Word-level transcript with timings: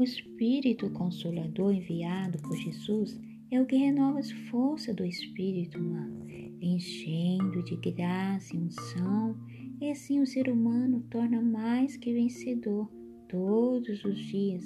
O 0.00 0.02
Espírito 0.02 0.88
Consolador 0.92 1.74
enviado 1.74 2.38
por 2.38 2.56
Jesus 2.56 3.20
é 3.50 3.60
o 3.60 3.66
que 3.66 3.76
renova 3.76 4.18
as 4.18 4.30
forças 4.48 4.96
do 4.96 5.04
espírito 5.04 5.78
humano, 5.78 6.24
enchendo 6.58 7.62
de 7.62 7.76
graça 7.76 8.56
e 8.56 8.60
unção, 8.60 9.36
e 9.78 9.90
assim 9.90 10.18
o 10.22 10.26
ser 10.26 10.48
humano 10.48 11.04
torna 11.10 11.42
mais 11.42 11.98
que 11.98 12.14
vencedor 12.14 12.90
todos 13.28 14.02
os 14.02 14.18
dias, 14.20 14.64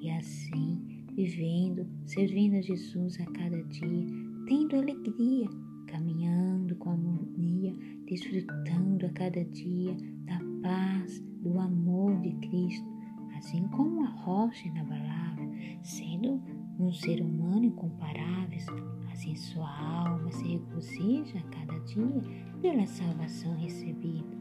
e 0.00 0.08
assim 0.08 1.04
vivendo, 1.16 1.84
servindo 2.04 2.54
a 2.54 2.62
Jesus 2.62 3.18
a 3.18 3.26
cada 3.26 3.60
dia, 3.64 4.06
tendo 4.46 4.76
alegria, 4.76 5.48
caminhando 5.88 6.76
com 6.76 6.90
harmonia, 6.90 7.74
desfrutando 8.06 9.04
a 9.04 9.10
cada 9.10 9.44
dia 9.46 9.96
da 10.26 10.38
paz, 10.62 11.18
do 11.42 11.58
amor 11.58 12.20
de 12.20 12.30
Cristo, 12.46 12.95
assim 13.36 13.66
como 13.68 14.04
a 14.04 14.08
rocha 14.08 14.66
inabalável, 14.68 15.48
sendo 15.82 16.40
um 16.78 16.92
ser 16.92 17.22
humano 17.22 17.64
incomparável, 17.64 18.58
assim 19.12 19.34
sua 19.34 19.68
alma 19.68 20.30
se 20.32 20.46
regozija 20.46 21.38
a 21.38 21.42
cada 21.42 21.78
dia 21.80 22.22
pela 22.60 22.86
salvação 22.86 23.56
recebida, 23.56 24.36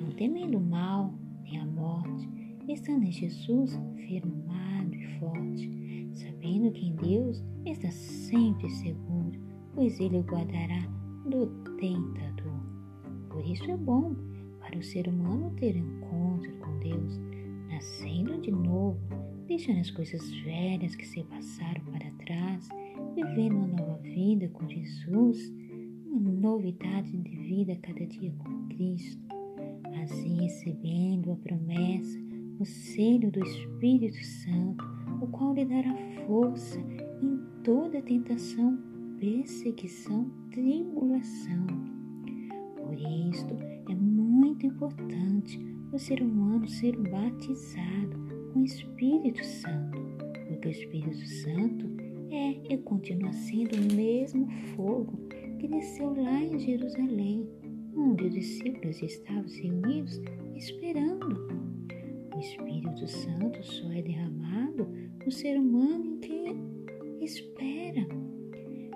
não 0.00 0.10
temendo 0.10 0.58
o 0.58 0.60
mal 0.60 1.14
nem 1.42 1.60
a 1.60 1.66
morte, 1.66 2.28
estando 2.68 3.04
em 3.04 3.12
Jesus 3.12 3.78
firmado 3.96 4.94
e 4.94 5.18
forte, 5.18 6.10
sabendo 6.12 6.72
que 6.72 6.86
em 6.86 6.96
Deus 6.96 7.44
está 7.64 7.90
sempre 7.90 8.68
seguro, 8.70 9.38
pois 9.74 9.98
Ele 10.00 10.18
o 10.18 10.22
guardará 10.22 10.80
do 11.28 11.46
tentador. 11.78 12.60
Por 13.28 13.44
isso 13.44 13.70
é 13.70 13.76
bom 13.76 14.14
para 14.60 14.78
o 14.78 14.82
ser 14.82 15.08
humano 15.08 15.52
ter 15.56 15.76
encontro 15.76 16.50
com 16.58 16.78
Deus, 16.78 17.20
nascendo 17.76 18.40
de 18.40 18.50
novo, 18.50 18.98
deixando 19.46 19.80
as 19.80 19.90
coisas 19.90 20.30
velhas 20.40 20.94
que 20.96 21.06
se 21.06 21.22
passaram 21.24 21.82
para 21.92 22.10
trás, 22.24 22.68
vivendo 23.14 23.56
uma 23.56 23.66
nova 23.66 23.98
vida 23.98 24.48
com 24.48 24.66
Jesus, 24.66 25.52
uma 26.06 26.32
novidade 26.32 27.14
de 27.14 27.36
vida 27.36 27.76
cada 27.82 28.06
dia 28.06 28.32
com 28.38 28.68
Cristo, 28.68 29.22
assim 30.02 30.40
recebendo 30.40 31.32
a 31.32 31.36
promessa, 31.36 32.18
o 32.58 32.64
selo 32.64 33.30
do 33.30 33.40
Espírito 33.40 34.24
Santo, 34.24 34.82
o 35.20 35.26
qual 35.26 35.52
lhe 35.52 35.66
dará 35.66 35.94
força 36.26 36.80
em 37.22 37.38
toda 37.62 38.00
tentação, 38.00 38.78
perseguição, 39.18 40.30
tribulação. 40.50 41.66
Por 42.74 42.94
isto 42.94 43.54
é 43.90 43.94
muito 43.94 44.64
importante 44.64 45.75
o 45.92 45.98
ser 45.98 46.22
humano 46.22 46.68
ser 46.68 46.96
batizado 46.96 48.18
com 48.52 48.60
o 48.60 48.64
Espírito 48.64 49.44
Santo, 49.44 49.98
porque 50.48 50.68
o 50.68 50.70
Espírito 50.70 51.26
Santo 51.26 51.86
é 52.30 52.72
e 52.72 52.78
continua 52.78 53.32
sendo 53.32 53.76
o 53.76 53.94
mesmo 53.94 54.48
fogo 54.74 55.16
que 55.58 55.68
desceu 55.68 56.14
lá 56.14 56.42
em 56.42 56.58
Jerusalém, 56.58 57.48
onde 57.96 58.24
os 58.24 58.34
discípulos 58.34 59.02
estavam 59.02 59.46
reunidos 59.48 60.20
esperando. 60.54 61.48
O 62.34 62.38
Espírito 62.38 63.06
Santo 63.08 63.62
só 63.62 63.90
é 63.92 64.02
derramado 64.02 64.88
no 65.24 65.30
ser 65.30 65.58
humano 65.58 66.18
que 66.18 67.24
espera. 67.24 68.06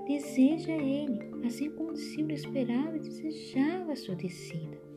Deseja 0.07 0.73
ele, 0.73 1.19
assim 1.47 1.71
como 1.71 1.91
o 1.91 1.95
discípulo 1.95 2.33
esperava 2.33 2.97
e 2.97 3.01
desejava 3.01 3.93
a 3.93 3.97
sua 3.97 4.17
descida. 4.17 4.90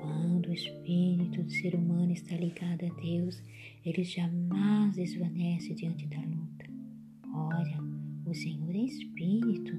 Quando 0.00 0.48
o 0.48 0.52
espírito 0.52 1.42
do 1.42 1.50
ser 1.50 1.74
humano 1.74 2.12
está 2.12 2.34
ligado 2.36 2.86
a 2.86 3.00
Deus, 3.00 3.42
ele 3.84 4.02
jamais 4.02 4.96
desvanece 4.96 5.74
diante 5.74 6.06
da 6.06 6.20
luta. 6.20 6.66
Ora, 7.34 7.78
o 8.26 8.34
Senhor 8.34 8.74
é 8.74 8.84
espírito, 8.84 9.72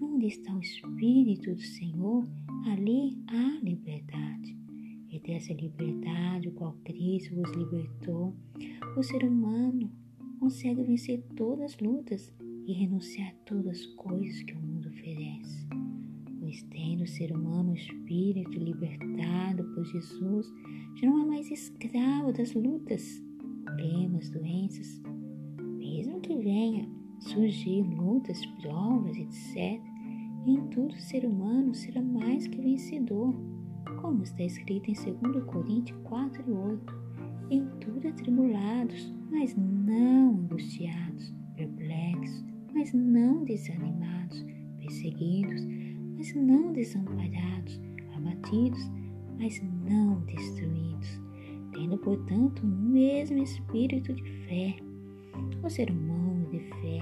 onde 0.00 0.26
está 0.26 0.54
o 0.54 0.60
espírito 0.60 1.54
do 1.54 1.60
Senhor, 1.60 2.26
ali 2.66 3.18
há 3.28 3.58
liberdade. 3.62 4.56
E 5.10 5.18
dessa 5.20 5.52
liberdade, 5.52 6.48
o 6.48 6.52
qual 6.52 6.72
Cristo 6.84 7.34
vos 7.34 7.50
libertou, 7.52 8.34
o 8.96 9.02
ser 9.02 9.24
humano 9.24 9.90
consegue 10.38 10.82
vencer 10.82 11.22
todas 11.36 11.72
as 11.72 11.80
lutas 11.80 12.32
e 12.66 12.72
renunciar 12.72 13.28
a 13.28 13.44
todas 13.44 13.80
as 13.80 13.86
coisas 13.86 14.42
que 14.42 14.52
o 14.54 14.58
mundo 14.58 14.73
o 17.04 17.08
ser 17.08 17.32
humano 17.32 17.72
o 17.72 17.74
espírito 17.74 18.58
libertado 18.58 19.62
por 19.74 19.84
Jesus, 19.84 20.52
já 20.96 21.06
não 21.06 21.22
é 21.22 21.26
mais 21.26 21.50
escravo 21.50 22.32
das 22.32 22.54
lutas, 22.54 23.22
problemas, 23.64 24.30
doenças, 24.30 25.02
mesmo 25.78 26.20
que 26.20 26.34
venha 26.36 26.88
surgir 27.20 27.82
lutas, 27.82 28.44
provas, 28.62 29.16
etc., 29.16 29.80
em 30.46 30.60
tudo 30.68 30.94
o 30.94 31.00
ser 31.00 31.24
humano 31.24 31.74
será 31.74 32.02
mais 32.02 32.46
que 32.46 32.60
vencedor, 32.60 33.34
como 34.00 34.22
está 34.22 34.42
escrito 34.42 34.90
em 34.90 34.94
2 34.94 35.44
Coríntios 35.44 35.98
4 36.04 36.42
e 36.46 36.52
8. 36.52 37.04
Em 37.50 37.66
tudo 37.80 38.08
atribulados, 38.08 39.12
mas 39.30 39.54
não 39.56 40.30
angustiados, 40.30 41.32
perplexos, 41.56 42.44
mas 42.74 42.92
não 42.92 43.44
desanimados, 43.44 44.44
perseguidos, 44.78 45.62
mas 46.16 46.34
não 46.34 46.72
desamparados, 46.72 47.80
abatidos, 48.14 48.90
mas 49.38 49.60
não 49.88 50.20
destruídos, 50.20 51.20
tendo, 51.72 51.98
portanto, 51.98 52.62
o 52.62 52.66
mesmo 52.66 53.38
espírito 53.42 54.12
de 54.12 54.22
fé. 54.46 54.76
O 55.62 55.68
ser 55.68 55.90
humano 55.90 56.48
de 56.50 56.60
fé 56.60 57.00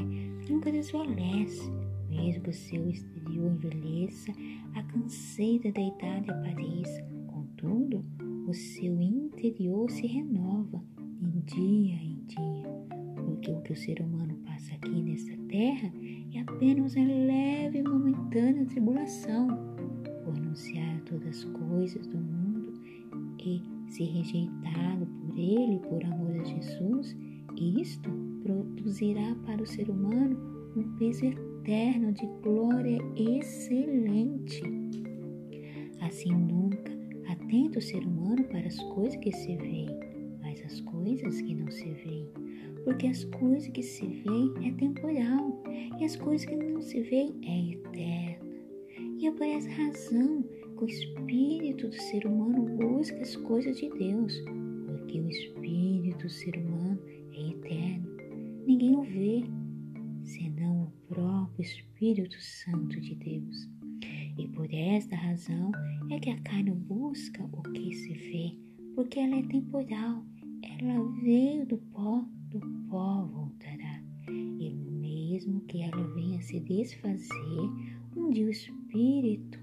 nunca 0.48 0.72
desvalece, 0.72 1.70
mesmo 2.08 2.42
que 2.42 2.50
o 2.50 2.54
seu 2.54 2.88
exterior 2.88 3.52
envelheça, 3.52 4.32
a 4.74 4.82
canseira 4.84 5.70
da 5.72 5.80
idade 5.80 6.30
apareça. 6.30 7.02
Contudo, 7.26 8.04
o 8.46 8.54
seu 8.54 9.00
interior 9.00 9.90
se 9.90 10.06
renova 10.06 10.82
de 11.20 11.40
dia 11.42 11.94
em 11.94 12.24
dia, 12.26 12.86
porque 13.16 13.50
o 13.50 13.60
que 13.62 13.72
o 13.72 13.76
ser 13.76 14.00
humano 14.00 14.34
passa 14.44 14.74
aqui 14.74 15.02
nesta 15.02 15.36
terra 15.48 15.92
é 16.34 16.40
apenas 16.40 16.94
uma 16.94 17.06
leve 17.06 17.78
e 17.78 17.82
momentânea 17.82 18.64
tribulação, 18.66 19.48
por 20.24 20.34
anunciar 20.34 21.00
todas 21.02 21.28
as 21.28 21.44
coisas 21.44 22.06
do 22.06 22.18
mundo 22.18 22.72
e 23.38 23.62
se 23.88 24.04
rejeitado 24.04 25.06
por 25.06 25.38
ele 25.38 25.78
por 25.80 26.02
amor 26.04 26.40
a 26.40 26.44
Jesus, 26.44 27.16
isto 27.56 28.10
produzirá 28.42 29.34
para 29.46 29.62
o 29.62 29.66
ser 29.66 29.90
humano 29.90 30.36
um 30.76 30.96
peso 30.96 31.26
eterno 31.26 32.12
de 32.12 32.26
glória 32.42 32.98
excelente. 33.16 34.62
Assim 36.00 36.34
nunca 36.34 36.92
atenta 37.28 37.78
o 37.78 37.82
ser 37.82 38.04
humano 38.06 38.42
para 38.44 38.66
as 38.66 38.78
coisas 38.94 39.16
que 39.16 39.32
se 39.32 39.56
veem, 39.56 39.88
mas 40.40 40.60
as 40.64 40.80
coisas 40.80 41.40
que 41.42 41.54
não 41.54 41.70
se 41.70 41.90
veem. 41.90 42.28
Porque 42.84 43.06
as 43.06 43.24
coisas 43.24 43.68
que 43.68 43.82
se 43.82 44.06
veem 44.06 44.68
é 44.68 44.72
temporal 44.72 45.62
e 46.00 46.04
as 46.04 46.16
coisas 46.16 46.44
que 46.44 46.56
não 46.56 46.82
se 46.82 47.00
veem 47.02 47.32
é 47.42 47.72
eterna. 47.72 48.52
E 49.18 49.26
é 49.26 49.30
por 49.30 49.46
essa 49.46 49.70
razão 49.70 50.42
que 50.76 50.84
o 50.84 50.88
espírito 50.88 51.88
do 51.88 51.94
ser 51.94 52.26
humano 52.26 52.76
busca 52.76 53.20
as 53.20 53.36
coisas 53.36 53.76
de 53.76 53.88
Deus, 53.90 54.42
porque 54.86 55.20
o 55.20 55.28
espírito 55.28 56.24
do 56.24 56.28
ser 56.28 56.56
humano 56.56 56.98
é 57.32 57.50
eterno. 57.50 58.16
Ninguém 58.66 58.96
o 58.96 59.02
vê, 59.02 59.44
senão 60.24 60.84
o 60.84 61.14
próprio 61.14 61.62
Espírito 61.62 62.40
Santo 62.40 63.00
de 63.00 63.14
Deus. 63.14 63.68
E 64.38 64.48
por 64.48 64.72
esta 64.72 65.14
razão 65.14 65.70
é 66.10 66.18
que 66.18 66.30
a 66.30 66.40
carne 66.40 66.70
busca 66.72 67.44
o 67.52 67.62
que 67.72 67.94
se 67.94 68.12
vê, 68.12 68.58
porque 68.94 69.20
ela 69.20 69.36
é 69.36 69.42
temporal, 69.42 70.24
ela 70.62 71.12
veio 71.22 71.66
do 71.66 71.78
pó, 71.78 72.24
do 72.52 72.60
pó 72.88 73.24
voltará. 73.24 74.02
E 74.28 74.70
mesmo 74.70 75.60
que 75.62 75.82
ela 75.82 76.02
venha 76.14 76.40
se 76.42 76.60
desfazer, 76.60 77.70
um 78.16 78.30
dia 78.30 78.46
o 78.46 78.50
Espírito 78.50 79.58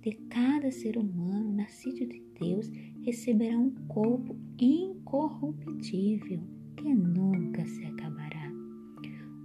de 0.00 0.12
cada 0.28 0.70
ser 0.70 0.96
humano 0.96 1.52
nascido 1.56 2.06
de 2.06 2.22
Deus 2.38 2.70
receberá 3.02 3.58
um 3.58 3.70
corpo 3.88 4.36
incorruptível 4.58 6.40
que 6.76 6.94
nunca 6.94 7.64
se 7.64 7.84
acabará. 7.86 8.52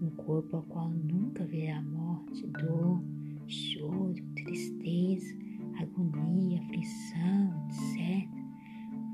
Um 0.02 0.10
corpo 0.18 0.58
ao 0.58 0.64
qual 0.64 0.90
nunca 0.90 1.46
verá 1.46 1.82
morte, 1.82 2.46
dor, 2.48 3.02
choro, 3.48 4.14
tristeza, 4.36 5.36
agonia, 5.80 6.62
aflição, 6.62 7.68
etc. 7.70 8.30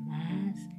Mas 0.08 0.70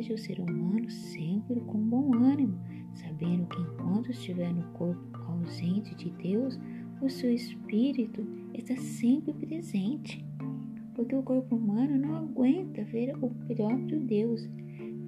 esteja 0.00 0.14
o 0.14 0.18
ser 0.18 0.40
humano 0.40 0.88
sempre 0.88 1.60
com 1.60 1.78
bom 1.78 2.14
ânimo, 2.14 2.58
sabendo 2.94 3.46
que 3.46 3.60
enquanto 3.60 4.10
estiver 4.10 4.52
no 4.52 4.62
corpo 4.72 5.00
ausente 5.28 5.94
de 5.94 6.10
Deus, 6.10 6.58
o 7.02 7.08
seu 7.08 7.32
espírito 7.32 8.26
está 8.54 8.74
sempre 8.76 9.32
presente, 9.34 10.24
porque 10.94 11.14
o 11.14 11.22
corpo 11.22 11.54
humano 11.54 11.98
não 11.98 12.16
aguenta 12.16 12.82
ver 12.84 13.14
o 13.22 13.28
próprio 13.46 14.00
Deus, 14.00 14.48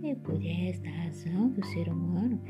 É 0.05 0.17
por 0.17 0.45
esta 0.45 0.91
razão 0.91 1.53
que 1.53 1.61
o 1.61 1.67
ser 1.67 1.89
humano 1.89 2.41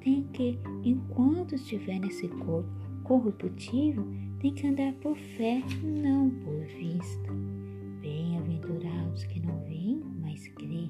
tem 0.00 0.26
que, 0.32 0.58
enquanto 0.82 1.54
estiver 1.54 2.00
nesse 2.00 2.26
corpo 2.26 2.70
corruptível, 3.04 4.02
tem 4.40 4.54
que 4.54 4.66
andar 4.66 4.94
por 4.94 5.14
fé, 5.14 5.62
não 5.84 6.30
por 6.30 6.64
vista. 6.78 7.32
Bem-aventurados 8.00 9.24
que 9.24 9.40
não 9.40 9.60
veem, 9.64 10.02
mas 10.22 10.48
crê. 10.48 10.88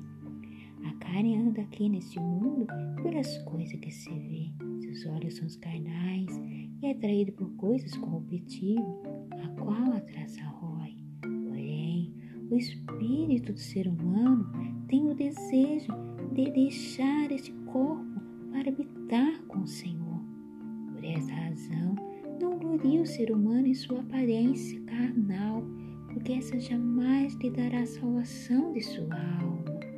A 0.85 0.93
carne 0.95 1.37
anda 1.37 1.63
aqui 1.63 1.89
neste 1.89 2.19
mundo 2.19 2.67
por 3.03 3.15
as 3.17 3.39
coisas 3.45 3.79
que 3.81 3.91
se 3.91 4.11
vê. 4.11 4.53
Seus 4.81 5.07
olhos 5.07 5.37
são 5.37 5.47
os 5.47 5.57
carnais 5.57 6.29
e 6.83 6.87
é 6.87 6.93
atraído 6.93 7.33
por 7.33 7.51
coisas 7.57 7.97
corruptíveis, 7.97 8.79
a 9.31 9.49
qual 9.61 9.93
a 9.93 10.49
rói. 10.49 10.97
Porém, 11.21 12.13
o 12.51 12.57
espírito 12.57 13.53
do 13.53 13.59
ser 13.59 13.89
humano 13.89 14.51
tem 14.89 15.09
o 15.09 15.15
desejo 15.15 15.93
de 16.35 16.51
deixar 16.51 17.31
este 17.31 17.53
corpo 17.73 18.21
para 18.51 18.69
habitar 18.69 19.43
com 19.49 19.61
o 19.61 19.67
Senhor. 19.67 20.21
Por 20.93 21.05
essa 21.05 21.33
razão, 21.33 21.95
não 22.41 22.59
gloria 22.59 23.03
o 23.03 23.07
ser 23.07 23.31
humano 23.31 23.67
em 23.67 23.75
sua 23.75 24.01
aparência 24.01 24.81
carnal, 24.83 25.63
porque 26.13 26.33
essa 26.33 26.59
jamais 26.59 27.35
lhe 27.35 27.51
dará 27.51 27.81
a 27.81 27.87
salvação 27.87 28.73
de 28.73 28.81
sua 28.81 29.15
alma. 29.41 29.92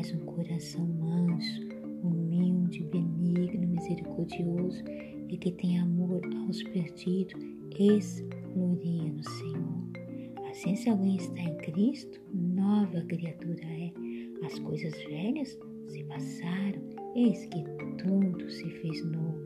Mas 0.00 0.14
um 0.14 0.20
coração 0.20 0.86
manso, 0.86 1.60
humilde, 2.02 2.82
benigno, 2.84 3.68
misericordioso 3.68 4.82
e 5.28 5.36
que 5.36 5.52
tem 5.52 5.78
amor 5.78 6.22
aos 6.36 6.62
perdidos, 6.62 7.38
esse 7.78 8.22
no 8.56 9.22
Senhor. 9.22 10.48
Assim, 10.48 10.74
se 10.74 10.88
alguém 10.88 11.16
está 11.16 11.42
em 11.42 11.54
Cristo, 11.58 12.18
nova 12.32 13.02
criatura 13.02 13.62
é. 13.62 13.92
As 14.46 14.58
coisas 14.60 14.94
velhas 15.04 15.58
se 15.88 16.02
passaram, 16.04 16.80
eis 17.14 17.44
que 17.44 17.62
tudo 18.02 18.50
se 18.50 18.70
fez 18.70 19.04
novo. 19.04 19.42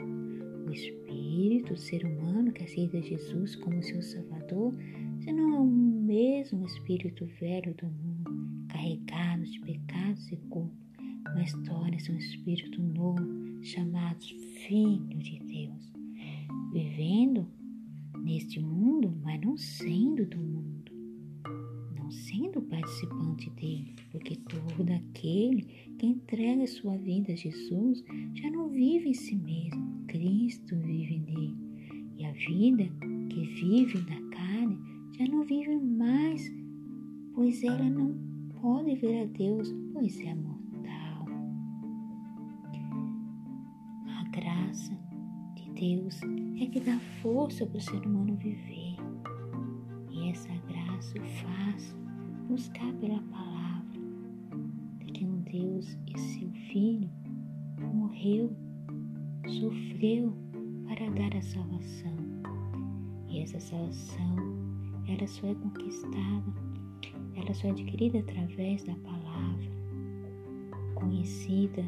O 0.68 0.70
espírito, 0.70 1.74
o 1.74 1.76
ser 1.76 2.06
humano 2.06 2.52
que 2.52 2.62
aceita 2.62 3.02
Jesus 3.02 3.56
como 3.56 3.82
seu 3.82 4.00
Salvador, 4.00 4.72
já 5.18 5.32
não 5.32 5.56
é 5.56 5.58
o 5.58 5.66
mesmo 5.66 6.64
espírito 6.64 7.26
velho 7.40 7.74
do 7.74 7.86
mundo, 7.86 8.63
carregado 8.84 9.44
de 9.44 9.60
pecados 9.60 10.30
e 10.30 10.36
culpa, 10.36 10.74
mas 11.34 11.52
torna-se 11.64 12.12
um 12.12 12.18
espírito 12.18 12.82
novo, 12.82 13.24
chamado 13.62 14.22
Filho 14.66 15.18
de 15.18 15.38
Deus, 15.38 15.92
vivendo 16.70 17.46
neste 18.22 18.60
mundo, 18.60 19.10
mas 19.22 19.40
não 19.40 19.56
sendo 19.56 20.26
do 20.26 20.36
mundo 20.36 20.74
não 21.96 22.10
sendo 22.10 22.60
participante 22.60 23.48
dele, 23.52 23.94
porque 24.10 24.36
todo 24.36 24.90
aquele 24.90 25.62
que 25.98 26.04
entrega 26.04 26.66
sua 26.66 26.98
vida 26.98 27.32
a 27.32 27.36
Jesus 27.36 28.04
já 28.34 28.50
não 28.50 28.68
vive 28.68 29.08
em 29.08 29.14
si 29.14 29.34
mesmo, 29.34 30.04
Cristo 30.06 30.76
vive 30.76 31.18
nele. 31.20 31.56
E 32.18 32.26
a 32.26 32.32
vida 32.32 32.84
que 33.30 33.40
vive 33.54 33.98
na 34.00 34.20
carne 34.36 34.78
já 35.16 35.26
não 35.26 35.44
vive 35.44 35.74
mais, 35.78 36.52
pois 37.34 37.62
ela 37.64 37.88
não 37.88 38.33
ver 38.94 39.22
a 39.22 39.26
Deus, 39.26 39.74
pois 39.92 40.20
é 40.20 40.34
mortal. 40.34 41.26
A 44.08 44.24
graça 44.30 44.96
de 45.54 45.70
Deus 45.72 46.20
é 46.60 46.66
que 46.66 46.80
dá 46.80 46.98
força 47.22 47.66
para 47.66 47.78
o 47.78 47.80
ser 47.80 48.06
humano 48.06 48.36
viver. 48.36 48.96
E 50.10 50.30
essa 50.30 50.48
graça 50.68 51.18
o 51.18 51.22
faz 51.22 51.96
buscar 52.48 52.92
pela 52.94 53.20
palavra 53.22 54.00
de 54.98 55.06
que 55.12 55.24
um 55.24 55.40
Deus 55.40 55.98
e 56.06 56.18
seu 56.18 56.50
Filho 56.72 57.10
morreu, 57.94 58.54
sofreu 59.46 60.32
para 60.86 61.10
dar 61.10 61.36
a 61.36 61.42
salvação. 61.42 62.16
E 63.28 63.40
essa 63.40 63.58
salvação, 63.60 64.36
ela 65.08 65.26
só 65.26 65.46
é 65.48 65.54
conquistada, 65.54 66.63
ela 67.36 67.54
só 67.54 67.68
é 67.68 67.70
adquirida 67.70 68.18
através 68.18 68.84
da 68.84 68.94
palavra 68.96 69.74
conhecida, 70.94 71.84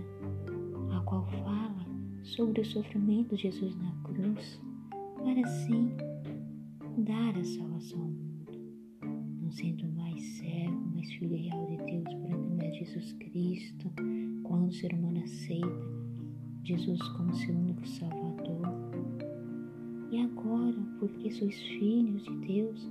a 0.93 1.01
qual 1.01 1.25
fala 1.27 1.87
sobre 2.23 2.61
o 2.61 2.65
sofrimento 2.65 3.37
de 3.37 3.43
Jesus 3.43 3.77
na 3.77 3.93
cruz, 4.03 4.61
para 4.91 5.41
assim 5.41 5.91
dar 6.99 7.37
a 7.37 7.45
salvação 7.45 8.01
ao 8.01 8.09
mundo, 8.09 9.41
não 9.41 9.51
sendo 9.51 9.87
mais 9.93 10.23
servo, 10.23 10.91
mais 10.95 11.11
filho 11.13 11.37
real 11.37 11.67
de 11.67 11.77
Deus 11.77 12.15
por 12.15 12.31
intermédio 12.31 12.73
de 12.73 12.79
Jesus 12.79 13.13
Cristo, 13.15 13.93
quando 14.43 14.69
o 14.69 14.73
ser 14.73 14.93
humano 14.93 15.23
aceita 15.23 15.97
Jesus 16.65 17.01
como 17.11 17.33
seu 17.33 17.55
único 17.55 17.87
Salvador. 17.87 18.67
E 20.11 20.19
agora, 20.19 20.77
porque 20.99 21.31
sois 21.31 21.61
filhos 21.63 22.25
de 22.25 22.37
Deus, 22.47 22.91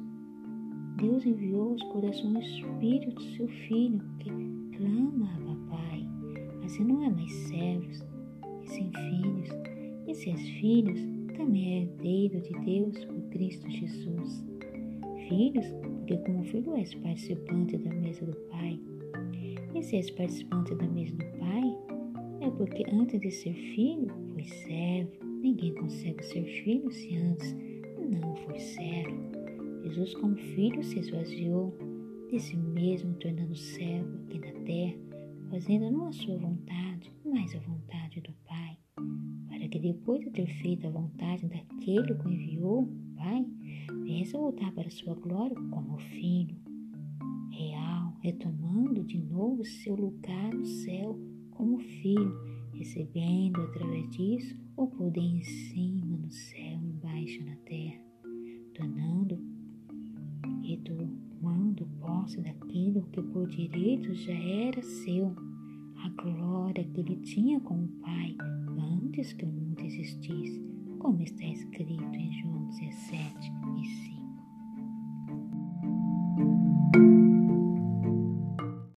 Deus 0.97 1.25
enviou 1.25 1.71
aos 1.71 1.83
corações 1.83 2.36
o 2.36 2.39
Espírito 2.39 3.15
do 3.15 3.21
seu 3.36 3.47
Filho, 3.47 4.01
que 4.19 4.30
clama 4.77 5.30
a 5.33 5.69
Papai. 5.69 6.07
Assim 6.63 6.86
não 6.86 7.03
é 7.03 7.09
mais 7.09 7.31
servos, 7.31 8.03
e 8.63 8.69
sem 8.69 8.92
filhos. 8.92 9.50
E 10.07 10.13
se 10.13 10.30
és 10.30 10.42
filhos, 10.62 11.00
também 11.36 11.74
é 11.74 11.81
herdeiro 11.81 12.39
de 12.42 12.53
Deus 12.65 13.03
por 13.06 13.21
Cristo 13.30 13.69
Jesus. 13.69 14.45
Filhos, 15.27 15.65
porque 15.81 16.18
como 16.18 16.44
filho 16.45 16.75
és 16.75 16.94
participante 16.95 17.77
da 17.77 17.94
mesa 17.94 18.25
do 18.25 18.36
Pai. 18.50 18.80
E 19.74 19.83
se 19.83 19.97
és 19.97 20.09
participante 20.12 20.74
da 20.75 20.88
mesa 20.88 21.13
do 21.15 21.25
Pai, 21.38 21.75
é 22.39 22.50
porque 22.51 22.86
antes 22.89 23.19
de 23.19 23.31
ser 23.31 23.53
filho, 23.53 24.13
foi 24.33 24.44
servo. 24.44 25.12
Ninguém 25.42 25.74
consegue 25.75 26.24
ser 26.24 26.44
filho 26.63 26.89
se 26.89 27.18
antes 27.18 27.53
não 28.00 28.36
for 28.38 28.57
servo. 28.57 29.25
Jesus, 29.95 30.13
como 30.15 30.36
filho, 30.36 30.83
se 30.83 31.00
esvaziou 31.00 31.74
de 32.30 32.38
si 32.38 32.57
mesmo, 32.57 33.13
tornando 33.13 33.56
servo 33.56 34.18
aqui 34.25 34.39
na 34.39 34.51
terra, 34.65 34.97
fazendo 35.50 35.89
não 35.89 36.07
a 36.07 36.12
sua 36.12 36.38
vontade, 36.38 37.13
mas 37.24 37.56
a 37.56 37.59
vontade 37.59 38.19
do 38.19 38.33
Pai. 38.45 38.77
Para 39.47 39.65
que 39.69 39.80
depois 39.80 40.19
de 40.19 40.31
ter 40.31 40.47
feito 40.47 40.86
a 40.86 40.89
vontade 40.89 41.47
daquele 41.47 42.13
que 42.13 42.27
o 42.27 42.30
enviou, 42.30 42.89
Pai, 43.15 43.45
viesse 44.03 44.33
voltar 44.33 44.69
para 44.74 44.89
sua 44.89 45.15
glória 45.15 45.56
como 45.71 45.97
filho 45.97 46.57
real, 47.51 48.18
retomando 48.21 49.02
de 49.02 49.18
novo 49.18 49.64
seu 49.64 49.95
lugar 49.95 50.54
no 50.54 50.66
céu 50.66 51.18
como 51.52 51.80
filho, 51.80 52.37
recebendo 52.73 53.61
através 53.61 54.09
disso 54.09 54.59
o 54.75 54.87
poder 54.87 55.21
em 55.21 55.42
cima 55.42 56.18
no 56.18 56.30
céu, 56.30 56.81
embaixo 56.83 57.42
na 57.45 57.56
terra, 57.64 58.02
tornando 58.73 59.55
e 60.64 60.78
tomando 60.78 61.87
posse 61.99 62.42
daquilo 62.42 63.04
que 63.11 63.21
por 63.21 63.47
direito 63.47 64.14
já 64.14 64.33
era 64.33 64.81
seu, 64.81 65.35
a 65.97 66.09
glória 66.21 66.83
que 66.83 66.99
ele 66.99 67.18
tinha 67.18 67.59
com 67.59 67.83
o 67.83 67.87
Pai 68.02 68.35
antes 68.78 69.33
que 69.33 69.45
o 69.45 69.47
mundo 69.47 69.80
existisse, 69.81 70.61
como 70.99 71.21
está 71.21 71.45
escrito 71.45 72.16
em 72.16 72.31
João 72.42 72.68
17 72.68 73.52
e 73.81 73.85
5. 73.85 74.24